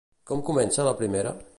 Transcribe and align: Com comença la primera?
Com 0.31 0.41
comença 0.47 0.87
la 0.89 0.95
primera? 1.05 1.37